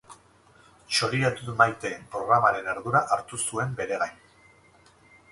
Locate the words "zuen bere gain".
3.51-4.17